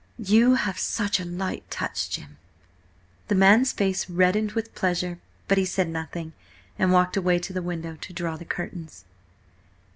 [0.17, 2.37] "You have such a light touch, Jim."
[3.27, 6.33] The man's face reddened with pleasure, but he said nothing,
[6.79, 9.05] and walked away to the window to draw the curtains.